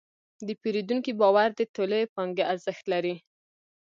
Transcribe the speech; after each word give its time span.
د 0.47 0.49
پیرودونکي 0.61 1.11
باور 1.21 1.49
د 1.55 1.61
ټولې 1.75 2.01
پانګې 2.13 2.43
ارزښت 2.53 2.83
لري. 2.93 3.15